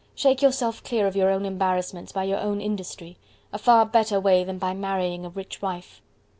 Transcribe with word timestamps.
Shake 0.15 0.41
yourself 0.41 0.83
clear 0.83 1.05
of 1.05 1.15
your 1.15 1.29
own 1.29 1.45
embarrassments 1.45 2.11
by 2.11 2.23
your 2.23 2.39
own 2.39 2.59
industry 2.59 3.17
a 3.53 3.59
far 3.59 3.85
better 3.85 4.19
way 4.19 4.43
than 4.43 4.57
by 4.57 4.73
marrying 4.73 5.25
a 5.27 5.29
rich 5.29 5.61
wife." 5.61 6.01